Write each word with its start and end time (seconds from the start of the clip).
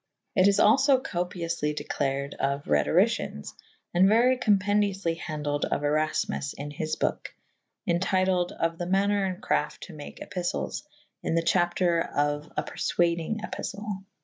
It 0.35 0.47
is 0.47 0.57
alfo 0.57 0.99
copiofely 0.99 1.75
declared 1.75 2.33
of 2.39 2.63
Rhetorycyens 2.63 3.49
/ 3.71 3.93
and 3.93 4.07
very 4.07 4.35
compendioufly 4.35 5.19
handled 5.19 5.65
of 5.65 5.81
Erafmus 5.83 6.55
in 6.57 6.71
his 6.71 6.95
boke 6.95 7.35
/ 7.59 7.87
entituled 7.87 8.51
of 8.51 8.79
the 8.79 8.87
maner 8.87 9.39
& 9.41 9.41
crafte 9.47 9.77
to 9.81 9.93
make 9.93 10.17
epiftles 10.19 10.81
/ 11.03 11.21
in 11.23 11.35
the 11.35 11.43
chapitre 11.43 12.01
of 12.01 12.51
a 12.57 12.63
perfuadynge 12.63 13.41
epiftle. 13.41 14.01